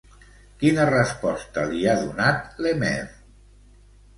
[0.63, 3.15] Quina resposta li ha donat Le Maire?